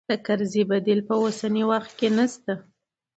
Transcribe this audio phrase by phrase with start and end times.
[0.09, 2.53] د کرزي بديل په اوسني وخت کې نه شته.